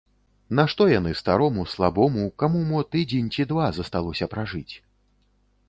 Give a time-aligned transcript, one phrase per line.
[0.59, 4.73] Нашто яны старому, слабому, каму мо тыдзень ці два засталося пражыць?